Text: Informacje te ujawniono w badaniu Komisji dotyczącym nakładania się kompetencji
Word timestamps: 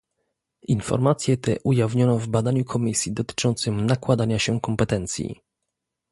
Informacje 0.67 1.37
te 1.37 1.57
ujawniono 1.63 2.17
w 2.19 2.27
badaniu 2.27 2.65
Komisji 2.65 3.13
dotyczącym 3.13 3.85
nakładania 3.85 4.39
się 4.39 4.61
kompetencji 4.61 5.41